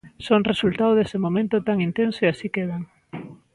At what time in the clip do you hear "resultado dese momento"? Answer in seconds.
0.51-1.55